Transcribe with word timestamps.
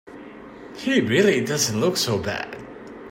He 0.77 0.99
really 0.99 1.45
doesn't 1.45 1.79
look 1.79 1.95
so 1.95 2.17
bad. 2.17 2.57